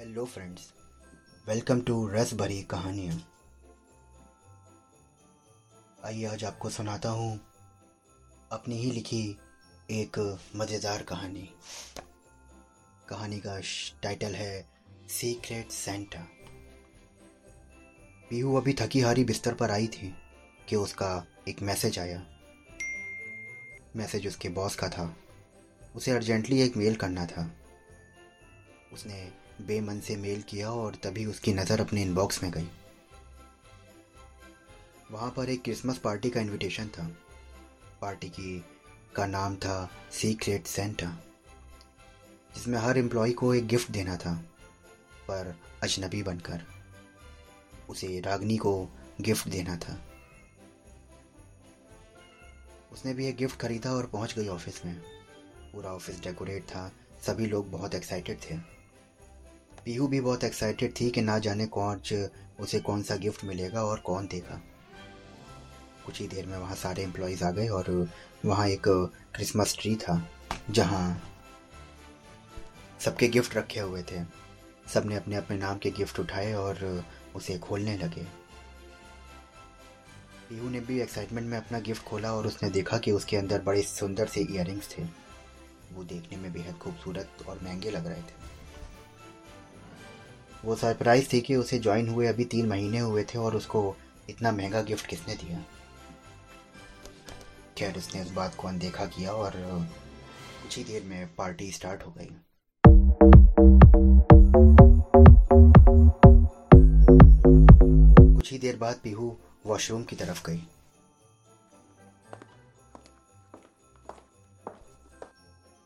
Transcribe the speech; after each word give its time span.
Hello 0.00 0.24
friends 0.24 0.62
welcome 1.48 1.80
to 1.80 1.94
रस 2.08 2.32
भरी 2.34 2.62
कहानियाँ 2.62 3.16
आइए 6.04 6.24
आज 6.24 6.44
आपको 6.44 6.70
सुनाता 6.70 7.08
हूँ 7.08 7.40
अपनी 8.52 8.78
ही 8.78 8.90
लिखी 8.90 9.20
एक 9.90 10.18
मज़ेदार 10.56 11.02
कहानी। 11.02 11.48
कहानी 13.08 13.40
का 13.40 13.58
टाइटल 14.02 14.34
है 14.34 14.66
सीक्रेट 15.10 15.70
सेंटा 15.70 16.26
पीहू 18.30 18.56
अभी 18.56 18.74
थकी 18.80 19.00
हारी 19.00 19.24
बिस्तर 19.24 19.54
पर 19.54 19.70
आई 19.70 19.86
थी 19.86 20.14
कि 20.68 20.76
उसका 20.76 21.26
एक 21.48 21.62
मैसेज 21.62 21.98
आया। 21.98 22.22
मैसेज 23.96 24.26
उसके 24.26 24.48
बॉस 24.48 24.76
का 24.76 24.88
था। 24.88 25.14
उसे 25.96 26.10
अर्जेंटली 26.10 26.60
एक 26.60 26.76
मेल 26.76 26.96
करना 26.96 27.26
था। 27.26 27.50
उसने 28.92 29.32
बेमन 29.66 30.00
से 30.00 30.16
मेल 30.16 30.42
किया 30.42 30.70
और 30.72 30.94
तभी 30.94 31.24
उसकी 31.26 31.52
नज़र 31.52 31.80
अपने 31.80 32.02
इनबॉक्स 32.02 32.42
में 32.42 32.50
गई। 32.52 32.68
वहाँ 35.10 35.30
पर 35.30 35.48
एक 35.48 35.62
क्रिसमस 35.62 35.98
पार्टी 35.98 36.30
का 36.30 36.40
इनविटेशन 36.40 36.88
था। 36.88 37.06
पार्टी 38.00 38.28
की, 38.28 38.64
का 39.16 39.26
नाम 39.26 39.56
था 39.56 39.90
सीक्रेट 40.12 40.66
सेंटा 40.66 41.16
जिसमें 42.54 42.78
हर 42.78 42.98
एम्प्लॉय 42.98 43.32
को 43.32 43.54
एक 43.54 43.66
गिफ्ट 43.66 43.90
देना 43.90 44.16
था 44.16 44.34
पर 45.28 45.54
अजनबी 45.82 46.22
बनकर 46.22 46.62
उसे 47.88 48.20
रागनी 48.20 48.56
को 48.56 48.72
गिफ्ट 49.20 49.48
देना 49.48 49.76
था। 49.76 49.98
उसने 52.92 53.14
भी 53.14 53.26
एक 53.26 53.36
गिफ्ट 53.36 53.60
खरीदा 53.60 53.92
और 53.92 54.06
पहुँच 54.06 54.34
गई 54.34 54.48
ऑफ़िस 54.48 54.84
में। 54.86 54.94
पूरा 55.72 55.90
ऑफ़िस 55.90 56.20
डेकोरेट 56.22 56.64
था। 56.64 56.90
सभी 57.26 57.46
लोग 57.46 57.70
बहुत 57.70 57.94
एक्साइटेड 57.94 58.38
थे। 58.40 58.79
पीहू 59.84 60.08
भी 60.08 60.20
बहुत 60.20 60.44
एक्साइटेड 60.44 60.92
थी 61.00 61.10
कि 61.10 61.20
ना 61.20 61.38
जाने 61.38 61.66
कौन 61.66 62.02
उसे 62.60 62.80
कौन 62.80 63.02
सा 63.02 63.16
गिफ्ट 63.16 63.44
मिलेगा 63.44 63.84
और 63.84 63.98
कौन 63.98 64.26
देगा। 64.26 64.60
कुछ 66.06 66.20
ही 66.20 66.26
देर 66.28 66.46
में 66.46 66.58
वहाँ 66.58 66.74
सारे 66.74 67.02
एम्प्लॉयज़ 67.02 67.44
आ 67.44 67.50
गए 67.50 67.68
और 67.68 68.08
वहाँ 68.44 68.68
एक 68.68 68.82
क्रिसमस 69.34 69.76
ट्री 69.80 69.96
था, 69.96 70.28
जहाँ 70.70 71.22
सबके 73.00 73.28
गिफ्ट 73.28 73.56
रखे 73.56 73.80
हुए 73.80 74.02
थे। 74.02 74.22
सबने 74.94 75.16
अपने 75.16 75.36
अपने 75.36 75.56
नाम 75.56 75.78
के 75.78 75.90
गिफ्ट 75.90 76.20
उठाए 76.20 76.52
और 76.52 77.04
उसे 77.36 77.58
खोलने 77.58 77.96
लगे। 77.96 78.24
पीहू 80.48 80.70
ने 80.70 80.80
भी 80.80 81.00
एक्साइटमेंट 81.00 81.46
में 81.46 81.58
अपना 81.58 81.78
गिफ्ट 81.78 82.04
खोला 82.04 82.32
और 82.34 82.46
उसने 82.46 82.70
देखा 82.70 82.98
कि 82.98 83.12
उसके 83.12 83.36
अंदर 83.36 83.62
बड़े 83.62 83.82
सुंदर 83.82 84.26
से 84.26 84.40
इयर 84.40 84.80
थे। 84.90 85.02
वो 85.92 86.04
देखने 86.04 86.38
में 86.38 86.52
बेहद 86.52 86.78
खूबसूरत 86.78 87.46
और 87.48 87.60
महँगे 87.62 87.90
लग 87.90 88.06
रहे 88.06 88.22
थे। 88.22 88.49
वो 90.64 90.76
सरप्राइज़ 90.76 91.32
थी 91.32 91.40
कि 91.40 91.56
उसे 91.56 91.78
ज्वाइन 91.78 92.08
हुए 92.08 92.26
अभी 92.26 92.44
तीन 92.44 92.68
महीने 92.68 92.98
हुए 92.98 93.24
थे 93.24 93.38
और 93.38 93.56
उसको 93.56 93.96
इतना 94.28 94.52
महँगा 94.52 94.82
गिफ्ट 94.82 95.06
किसने 95.06 95.34
दिया? 95.34 95.64
खैर 97.78 97.96
उसने 97.96 98.22
उस 98.22 98.30
बात 98.30 98.54
को 98.54 98.68
अनदेखा 98.68 99.06
किया 99.06 99.32
और 99.32 99.52
कुछ 100.62 100.78
ही 100.78 100.84
देर 100.84 101.02
में 101.02 101.34
पार्टी 101.34 101.70
स्टार्ट 101.72 102.06
हो 102.06 102.14
गई। 102.18 102.28
कुछ 108.34 108.52
ही 108.52 108.58
देर 108.58 108.76
बाद 108.76 108.96
पीहू 109.02 109.36
वॉशरूम 109.66 110.04
की 110.04 110.16
तरफ़ 110.16 110.46
गई। 110.46 110.58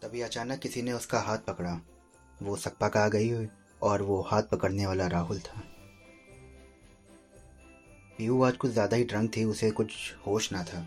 तभी 0.03 0.21
अचानक 0.21 0.59
किसी 0.59 0.83
ने 0.83 0.93
उसका 0.93 1.21
हाथ 1.21 1.39
पकड़ा। 1.39 1.81
वो 2.43 2.57
सकपा 2.57 2.89
का 2.89 3.05
आ 3.05 3.09
गई 3.09 3.29
और 3.83 4.03
वो 4.03 4.21
हाथ 4.23 4.43
पकड़ने 4.43 4.87
वाला 4.87 5.07
राहुल 5.07 5.41
था। 5.41 5.63
पीहू 8.19 8.43
आज 8.43 8.57
कुछ 8.57 8.71
ज़्यादा 8.71 8.97
ही 8.97 9.05
ड्रंक 9.05 9.37
थी, 9.37 9.45
उसे 9.45 9.71
कुछ 9.71 10.15
होश 10.27 10.53
ना 10.53 10.65
था। 10.65 10.87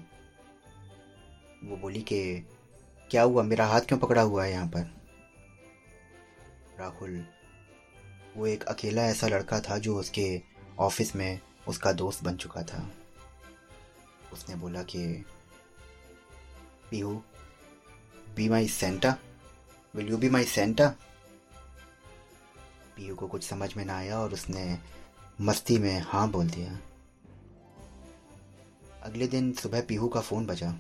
वो 1.63 1.77
बोली 1.77 2.01
कि, 2.01 2.45
क्या 3.11 3.21
हुआ? 3.23 3.43
मेरा 3.43 3.65
हाथ 3.65 3.81
क्यों 3.81 3.99
पकड़ा 3.99 4.21
हुआ 4.21 4.43
है 4.45 4.51
यहाँ 4.51 4.67
पर? 4.67 4.91
राहुल, 6.79 7.25
वो 8.37 8.47
एक 8.47 8.63
अकेला 8.63 9.03
ऐसा 9.03 9.27
लड़का 9.27 9.59
था 9.59 9.77
जो 9.77 9.97
उसके 9.97 10.41
ऑफ़िस 10.79 11.15
में 11.15 11.39
उसका 11.67 11.91
दोस्त 11.91 12.23
बन 12.23 12.35
चुका 12.35 12.63
था। 12.63 12.89
उसने 14.33 14.55
बोला 14.55 14.83
कि 14.83 15.25
Pihu 16.91 17.13
be 18.35 18.49
my 18.49 18.67
Santa 18.67 19.15
will 19.95 20.09
you 20.09 20.17
be 20.17 20.29
my 20.29 20.43
Santa 20.43 20.93
Piyu 22.97 23.15
को 23.15 23.27
कुछ 23.27 23.43
समझ 23.43 23.75
में 23.77 23.83
ना 23.85 23.95
आया 23.97 24.19
और 24.19 24.33
उसने 24.33 24.77
मस्ती 25.41 25.77
में 25.77 25.99
हाँ 26.01 26.29
बोल 26.31 26.47
दिया। 26.49 26.77
अगले 29.03 29.27
दिन 29.27 29.51
सुबह 29.53 29.81
पीहू 29.81 30.07
का 30.07 30.21
फ़ोन 30.21 30.45
बजा, 30.45 30.71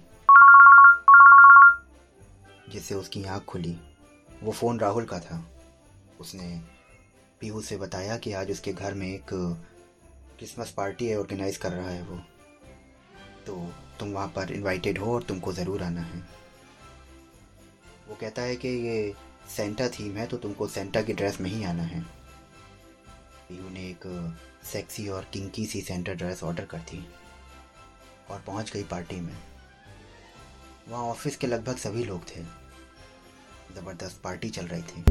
जिससे 2.69 2.95
उसकी 2.95 3.23
आँख 3.25 3.43
खुली। 3.45 3.75
वो 4.43 4.51
फ़ोन 4.51 4.79
राहुल 4.79 5.05
का 5.05 5.19
था। 5.19 5.43
उसने 6.19 6.61
पीहू 7.41 7.61
से 7.61 7.77
बताया 7.77 8.17
कि 8.17 8.33
आज 8.33 8.51
उसके 8.51 8.73
घर 8.73 8.93
में 8.93 9.07
एक 9.07 9.29
क्रिसमस 10.39 10.71
पार्टी 10.71 11.13
ऑर्गेनाइज 11.15 11.57
कर 11.57 11.71
रहा 11.71 11.89
है 11.89 12.01
वो। 12.03 12.17
तो 13.45 13.55
तुम 13.99 14.09
वहाँ 14.09 14.27
पर 14.27 14.51
इनवाइटेड 14.51 14.97
हो 14.97 15.13
और 15.13 15.23
तुमको 15.23 15.53
ज़रूर 15.53 15.83
आना 15.83 16.01
है। 16.01 16.19
वो 18.09 18.15
कहता 18.15 18.41
है 18.41 18.55
कि 18.55 18.67
ये 18.67 19.13
सेंटा 19.47 19.87
थीम 19.89 20.17
है 20.17 20.25
तो 20.27 20.37
तुमको 20.37 20.67
सेंटा 20.67 21.01
की 21.01 21.13
ड्रेस 21.13 21.39
में 21.41 21.49
ही 21.49 21.63
आना 21.63 21.83
है। 21.83 22.01
पीयू 23.49 23.69
ने 23.69 23.87
एक 23.89 24.05
सेक्सी 24.63 25.07
और 25.07 25.27
किंकी 25.33 25.65
सी 25.65 25.81
सेंटा 25.81 26.13
ड्रेस 26.13 26.43
ऑर्डर 26.43 26.65
कर 26.65 26.79
थी 26.89 27.05
और 28.29 28.41
पहुँच 28.47 28.71
गई 28.71 28.83
पार्टी 28.83 29.19
में। 29.21 29.37
वहाँ 30.89 31.03
ऑफ़िस 31.03 31.37
के 31.37 31.47
लगभग 31.47 31.77
सभी 31.77 32.03
लोग 32.03 32.23
थे। 32.29 32.41
ज़बरदस्त 33.75 34.21
पार्टी 34.23 34.49
चल 34.49 34.65
रही 34.65 34.81
थी। 34.81 35.03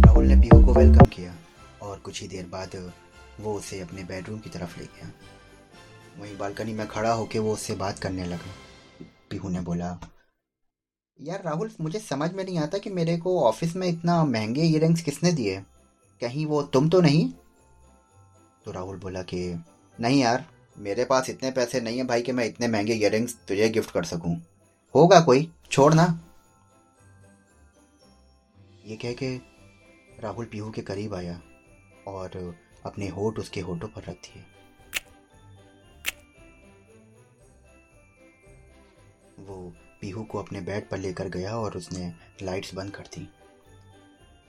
राहुल 0.00 0.26
ने 0.26 0.40
पीहू 0.40 0.64
को 0.66 0.74
वेलकम 0.74 1.04
किया 1.06 1.34
और 1.82 1.98
कुछ 1.98 2.20
ही 2.22 2.28
देर 2.28 2.46
बाद 2.46 2.76
वो 3.40 3.54
उसे 3.54 3.80
अपने 3.80 4.02
बेडरूम 4.04 4.38
की 4.38 4.50
तरफ़ 4.50 4.78
ले 4.78 4.84
गया। 4.86 5.10
वहीं 6.18 6.36
बालकनी 6.38 6.72
में 6.72 6.86
खड़ा 6.88 7.12
होकर 7.12 7.38
वो 7.38 7.52
उससे 7.52 7.74
बात 7.76 7.98
करने 7.98 8.24
लगा। 8.24 8.52
पीहू 9.30 9.48
ने 9.48 9.60
बोला, 9.60 9.98
यार 11.20 11.42
राहुल, 11.42 11.70
मुझे 11.80 11.98
समझ 11.98 12.32
में 12.32 12.44
नहीं 12.44 12.58
आता 12.58 12.78
कि 12.78 12.90
मेरे 12.90 13.16
को 13.16 13.40
ऑफ़िस 13.44 13.76
में 13.76 13.88
इतना 13.88 14.24
महँगे 14.24 14.62
इयर 14.62 14.92
किसने 14.92 15.32
दिए? 15.32 15.60
कहीं 16.20 16.46
वो 16.46 16.62
तुम 16.62 16.88
तो 16.88 17.00
नहीं? 17.00 17.32
तो 18.64 18.70
राहुल 18.70 18.98
बोला 18.98 19.22
कि, 19.22 19.64
नहीं 20.00 20.20
यार, 20.20 20.46
मेरे 20.78 21.04
पास 21.04 21.30
इतने 21.30 21.50
पैसे 21.50 21.80
नहीं 21.80 21.98
है 21.98 22.04
भाई 22.04 22.22
कि 22.22 22.32
मैं 22.32 22.44
इतने 22.44 22.68
महँगे 22.68 22.94
इयर 22.94 23.26
तुझे 23.48 23.68
गिफ्ट 23.68 23.90
कर 23.90 24.04
सकूँ। 24.04 24.36
होगा 24.94 25.20
कोई? 25.20 25.52
छोड़ 25.70 25.94
ना। 25.94 26.20
ये 28.86 28.96
कह 28.96 29.12
के 29.12 29.36
राहुल 30.20 30.44
पीहू 30.44 30.70
के 30.70 30.82
करीब 30.82 31.14
आया 31.14 31.40
और 32.08 32.56
अपने 32.86 33.08
होठ 33.08 33.38
उसके 33.38 33.60
होठों 33.60 33.88
पर 33.88 34.00
रख 34.02 34.16
दिए। 34.16 34.59
वो 39.40 39.72
पीहू 40.00 40.24
को 40.24 40.38
अपने 40.38 40.60
बेड 40.60 40.88
पर 40.90 40.98
लेकर 40.98 41.28
गया 41.28 41.56
और 41.56 41.76
उसने 41.76 42.12
लाइट्स 42.42 42.74
बंद 42.74 42.94
कर 42.94 43.02
दी। 43.02 43.28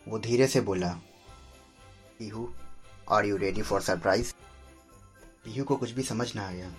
वो 0.08 0.20
धीरे 0.20 0.48
से 0.48 0.62
बोला, 0.62 0.92
Pihu 2.20 2.54
are 3.12 3.26
you 3.26 3.38
ready 3.38 3.62
for 3.62 3.82
surprise 3.82 4.34
Pihu 5.46 5.64
को 5.64 5.76
कुछ 5.76 5.92
भी 5.92 6.04
समझ 6.04 6.36
ना 6.36 6.48
आया। 6.48 6.70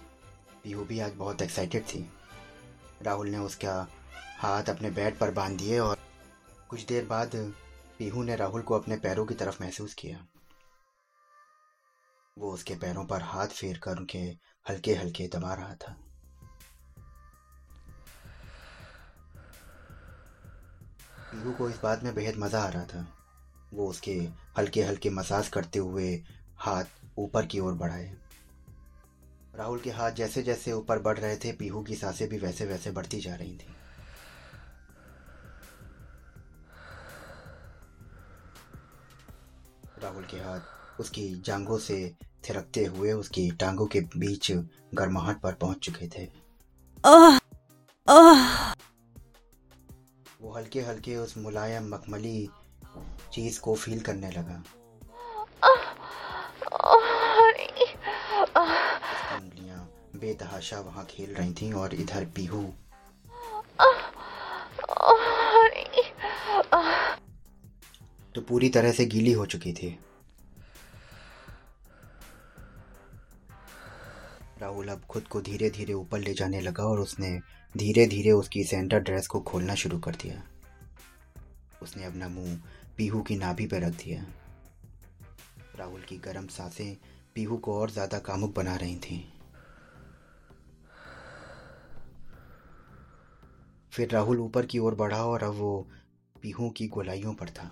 पीहू 0.65 0.85
भी 0.85 1.01
आज 1.01 1.13
बहुत 1.13 1.43
एक्साइटेड 1.43 1.85
थी। 1.85 2.11
राहुल 3.03 3.29
ने 3.29 3.39
उसका 3.39 3.89
हाथ 4.39 4.71
अपने 4.71 4.91
बेड 4.91 5.19
पर 5.19 5.31
बाँध 5.31 5.59
दिए 5.59 5.79
और 5.79 5.99
कुछ 6.69 6.85
देर 6.87 7.05
बाद 7.05 7.31
पीहू 7.99 8.23
ने 8.23 8.37
राहुल 8.37 8.63
को 8.63 8.75
अपने 8.75 8.97
पैरों 8.97 9.27
की 9.27 9.35
तरफ़ 9.35 9.63
महसूस 9.63 9.95
किया। 9.95 10.27
वो 12.39 12.53
उसके 12.53 12.75
पैरों 12.75 13.05
पर 13.05 13.23
हाथ 13.23 13.47
फेर 13.47 13.79
कर 13.79 13.97
उनके 13.97 14.19
हल्के 14.69 14.95
हल्के 14.95 15.29
दबा 15.29 15.55
रहा 15.55 15.75
था। 15.75 16.12
पीहू 21.33 21.53
को 21.53 21.69
इस 21.71 21.81
बात 21.83 22.03
में 22.05 22.15
बेहद 22.15 22.37
मज़ा 22.39 22.61
आ 22.61 22.69
रहा 22.69 22.85
था। 22.85 23.07
वो 23.75 23.87
उसके 23.89 24.13
हल्के 24.59 24.83
हल्के 24.83 25.11
मसाज 25.11 25.49
करते 25.49 25.79
हुए 25.79 26.09
हाथ 26.57 26.85
ऊपर 27.19 27.47
की 27.47 27.59
ओर 27.59 27.75
बढ़ाए। 27.75 28.11
राहुल 29.57 29.79
के 29.81 29.91
हाथ 29.91 30.13
जैसे 30.13 30.43
जैसे 30.43 30.73
ऊपर 30.73 30.99
बढ़ 30.99 31.19
रहे 31.19 31.37
थे, 31.37 31.53
पीहू 31.53 31.83
की 31.83 31.95
साँसें 31.95 32.29
भी 32.29 32.39
वैसे 32.39 32.67
वैसे 32.67 32.91
बढ़ती 32.91 33.21
जा 33.21 33.35
रही 33.35 33.55
थी। 33.55 33.75
राहुल 40.03 40.25
के 40.25 40.37
हाथ 40.37 41.01
उसकी 41.01 41.29
जांघों 41.47 41.79
से 41.79 41.97
थिरकते 42.49 42.85
हुए 42.87 43.13
उसकी 43.13 43.51
टांगों 43.51 43.87
के 43.87 44.01
बीच 44.01 44.53
गर्माहट 44.95 45.41
पर 45.41 45.55
पहुँच 45.55 45.79
चुके 45.79 46.09
थे। 46.09 46.29
ओह! 47.05 47.39
हल्के 50.73 50.89
हल्के 50.89 51.17
उस 51.17 51.37
मुलायम, 51.37 51.89
मखमली 51.95 52.49
चीज़ 53.33 53.61
को 53.61 53.75
फील 53.75 54.01
करने 54.01 54.31
लगा। 54.31 54.55
उंगलियाँ 59.37 59.81
बेतहाशा 60.17 60.79
वहाँ 60.81 61.05
खेल 61.11 61.35
रही 61.35 61.53
थीं 61.53 61.73
और 61.73 61.95
इधर 61.95 62.25
पीहू। 62.37 62.63
तो 68.35 68.41
पूरी 68.41 68.69
तरह 68.69 68.93
से 68.93 69.05
गीली 69.07 69.33
हो 69.33 69.47
चुकी 69.47 69.73
थी। 69.73 69.99
राहुल 74.61 74.89
अब 74.89 75.05
खुद 75.11 75.25
को 75.25 75.41
धीरे 75.41 75.71
धीरे 75.71 75.93
ऊपर 75.93 76.19
ले 76.19 76.35
जाने 76.35 76.61
लगा 76.61 76.85
और 76.85 77.01
उसने 77.01 77.39
धीरे 77.75 78.07
धीरे 78.07 78.31
उसकी 78.31 78.65
सेंटर 78.65 78.99
ड्रेस 79.01 79.27
को 79.27 79.41
खोलना 79.41 79.75
शुरू 79.75 79.99
कर 79.99 80.15
दिया। 80.15 80.43
उसने 81.83 82.05
अपना 82.05 82.29
मुँह 82.29 82.61
पीहू 82.97 83.23
की 83.23 83.37
नाभि 83.37 83.67
पर 83.67 83.81
रख 83.81 83.93
दिया। 83.93 84.25
राहुल 85.77 86.01
की 86.01 86.17
गर्म 86.17 86.47
साँसें 86.47 86.97
पीहू 87.35 87.57
को 87.57 87.81
और 87.81 87.91
ज़्यादा 87.91 88.19
कामुक 88.19 88.55
बना 88.55 88.77
रही 88.77 88.97
थीं। 88.97 89.21
फिर 93.93 94.11
राहुल 94.11 94.41
ऊपर 94.41 94.67
की 94.67 94.79
ओर 94.79 94.95
बढ़ा 94.95 95.25
और 95.25 95.43
अब 95.43 95.55
वो 95.55 95.89
पीहू 96.43 96.71
की 96.71 96.87
गोलाइयों 96.89 97.35
पर 97.35 97.51
था। 97.51 97.71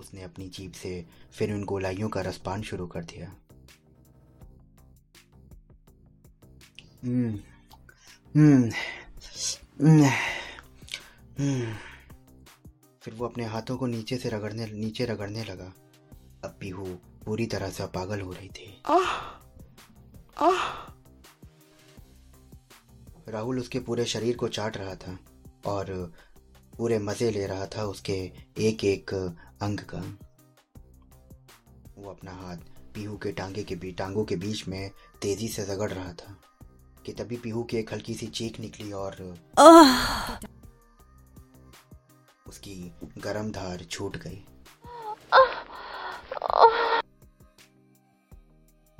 उसने 0.00 0.22
अपनी 0.22 0.48
जीप 0.48 0.72
से 0.72 1.06
फिर 1.32 1.52
उन 1.52 1.64
गोलाइयों 1.64 2.08
का 2.08 2.20
रसपान 2.20 2.62
शुरू 2.62 2.86
कर 2.86 3.04
दिया। 3.04 3.28
हम्म, 7.04 7.38
हम्म, 8.34 8.70
हम्म, 9.80 10.04
हम्म। 11.38 11.95
फिर 13.06 13.14
वो 13.14 13.26
अपने 13.26 13.44
हाथों 13.44 13.76
को 13.76 13.86
नीचे 13.86 14.16
से 14.16 14.28
रगड़ने 14.28 14.64
नीचे 14.66 15.04
रगड़ने 15.04 15.42
लगा। 15.44 15.72
अब 16.44 16.56
पीहू 16.60 16.84
पूरी 17.24 17.46
तरह 17.46 17.70
से 17.70 17.86
पागल 17.86 18.20
हो 18.20 18.32
रही 18.32 18.48
थी। 18.48 18.82
राहुल 23.28 23.58
उसके 23.60 23.80
पूरे 23.80 24.04
शरीर 24.04 24.36
को 24.36 24.48
चाट 24.48 24.76
रहा 24.76 24.94
था 24.94 25.18
और 25.66 25.92
पूरे 26.78 26.98
मज़े 26.98 27.30
ले 27.30 27.46
रहा 27.46 27.66
था 27.66 27.84
उसके 27.84 28.18
एक 28.58 28.84
एक 28.84 29.14
अंग 29.14 29.78
का। 29.94 30.02
वो 31.98 32.10
अपना 32.10 32.32
हाथ 32.32 32.56
पीहू 32.94 33.16
के 33.16 33.32
टांगे 33.32 33.62
के 33.62 33.76
बीच 33.76 33.96
टांगों 33.96 34.24
के 34.24 34.36
बीच 34.36 34.66
में 34.68 34.90
तेज़ी 35.22 35.48
से 35.48 35.64
रगड़ 35.64 35.90
रहा 35.92 36.12
था 36.12 36.36
कि 37.06 37.12
तभी 37.12 37.36
पीहू 37.36 37.62
की 37.62 37.76
एक 37.76 37.92
हल्की 37.92 38.14
सी 38.14 38.26
चीख 38.26 38.60
निकली 38.60 38.92
और 38.92 39.22
उसकी 42.48 42.92
गर्म 43.18 43.52
धार 43.52 43.84
छूट 43.84 44.16
गई। 44.16 44.44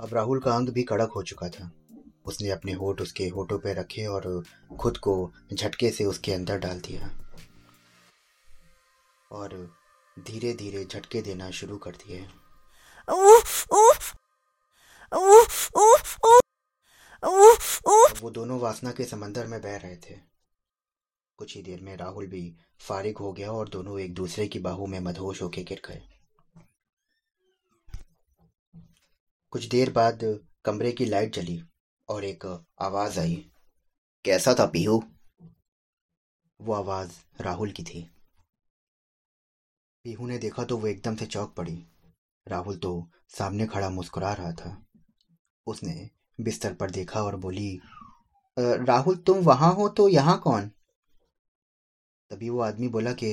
अब 0.01 0.09
राहुल 0.13 0.39
का 0.39 0.55
अंग 0.55 0.69
भी 0.69 0.83
कड़क 0.83 1.11
हो 1.15 1.23
चुका 1.23 1.49
था। 1.49 1.71
उसने 2.25 2.49
अपने 2.49 2.71
होठ 2.71 3.01
उसके 3.01 3.27
होठों 3.27 3.59
पे 3.59 3.73
रखे 3.73 4.05
और 4.05 4.43
खुद 4.79 4.97
को 4.97 5.33
झटके 5.53 5.91
से 5.91 6.05
उसके 6.05 6.33
अंदर 6.33 6.57
डाल 6.57 6.79
दिया। 6.79 7.09
और 9.31 9.77
धीरे 10.19 10.53
धीरे 10.53 10.85
झटके 10.85 11.21
देना 11.21 11.51
शुरू 11.51 11.77
कर 11.77 11.91
दिए। 11.91 12.27
वो 18.21 18.29
दोनों 18.29 18.59
वासना 18.59 18.91
के 18.91 19.03
समंदर 19.03 19.47
में 19.47 19.61
बह 19.61 19.77
रहे 19.77 19.95
थे। 19.95 20.36
कुछ 21.39 21.55
ही 21.55 21.61
देर 21.61 21.81
में 21.81 21.95
राहुल 21.97 22.27
भी 22.27 22.41
फारिग 22.79 23.17
हो 23.17 23.31
गया 23.33 23.51
और 23.51 23.69
दोनों 23.69 23.99
एक 23.99 24.13
दूसरे 24.13 24.47
की 24.47 24.59
बाहू 24.59 24.85
में 24.85 24.99
मदहोश 24.99 25.41
होके 25.41 25.63
गिर 25.63 25.81
गए। 25.87 26.01
कुछ 29.53 29.65
देर 29.65 29.91
बाद 29.91 30.23
कमरे 30.65 30.91
की 30.91 31.05
लाइट 31.05 31.35
जली 31.35 31.61
और 32.09 32.23
एक 32.23 32.45
आवाज़ 32.81 33.19
आई, 33.19 33.35
कैसा 34.25 34.53
था 34.53 34.65
पीहू? 34.65 35.01
वो 36.59 36.73
आवाज़ 36.73 37.11
राहुल 37.41 37.71
की 37.71 37.83
थी। 37.83 38.01
पीहू 40.05 40.27
ने 40.27 40.37
देखा 40.37 40.63
तो 40.63 40.77
वो 40.77 40.87
एकदम 40.87 41.15
से 41.15 41.25
चौक 41.25 41.53
पड़ी। 41.55 41.77
राहुल 42.47 42.77
तो 42.77 43.09
सामने 43.29 43.65
खड़ा 43.67 43.89
मुस्कुरा 43.89 44.33
रहा 44.33 44.51
था। 44.51 44.75
उसने 45.67 46.09
बिस्तर 46.39 46.73
पर 46.73 46.91
देखा 46.91 47.21
और 47.23 47.35
बोली 47.35 47.79
राहुल 48.57 49.15
तुम 49.17 49.37
वहाँ 49.37 49.73
हो 49.73 49.87
तो 49.89 50.07
यहाँ 50.07 50.37
कौन? 50.39 50.69
तभी 52.31 52.49
वो 52.49 52.59
आदमी 52.61 52.87
बोला 52.87 53.11
कि 53.13 53.29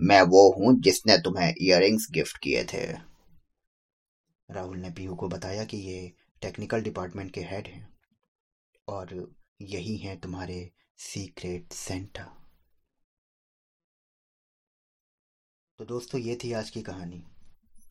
मैं 0.00 0.20
वो 0.30 0.48
हूँ 0.52 0.74
जिसने 0.80 1.16
तुम्हें 1.18 1.48
इयररिंग्स 1.50 2.06
गिफ्ट 2.10 2.36
किए 2.38 2.64
थे. 2.64 2.82
राहुल 4.48 4.78
ने 4.78 4.90
पीहू 4.90 5.14
को 5.14 5.28
बताया 5.28 5.64
कि 5.64 5.76
ये 5.78 6.12
टेक्निकल 6.42 6.82
डिपार्टमेंट 6.82 7.32
के 7.34 7.40
हेड 7.42 7.66
हैं 7.66 7.88
और 8.88 9.14
यही 9.62 9.96
हैं 9.96 10.18
तुम्हारे 10.20 10.70
सीक्रेट 10.98 11.72
सेंटर 11.72 12.24
तो 15.78 15.84
दोस्तों, 15.84 16.20
ये 16.20 16.38
थी 16.44 16.52
आज 16.52 16.70
की 16.70 16.82
कहानी। 16.82 17.22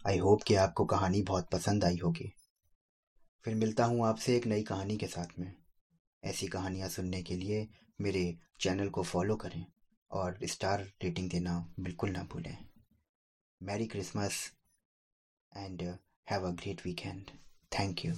आई 0.07 0.17
होप 0.17 0.43
कि 0.43 0.55
आपको 0.55 0.85
कहानी 0.85 1.21
बहुत 1.21 1.49
पसंद 1.51 1.85
आई 1.85 1.97
होगी। 1.97 2.31
फिर 3.45 3.55
मिलता 3.55 3.85
हूँ 3.85 4.05
आपसे 4.07 4.35
एक 4.35 4.45
नई 4.47 4.63
कहानी 4.63 4.97
के 4.97 5.07
साथ 5.07 5.39
में। 5.39 5.53
ऐसी 6.23 6.47
कहानियाँ 6.47 6.89
सुनने 6.89 7.21
के 7.23 7.35
लिए 7.35 7.67
मेरे 8.01 8.37
चैनल 8.59 8.89
को 8.89 9.03
फॉलो 9.03 9.35
करें 9.35 9.65
और 10.11 10.39
स्टार 10.43 10.81
रेटिंग 11.03 11.29
देना 11.29 11.73
बिल्कुल 11.79 12.09
ना 12.09 12.23
भूलें। 12.23 12.57
Merry 13.61 13.85
Christmas 13.85 14.51
and 15.57 15.81
have 16.29 16.47
a 16.47 16.51
great 16.51 16.85
weekend. 16.85 17.31
Thank 17.71 18.05
you. 18.05 18.13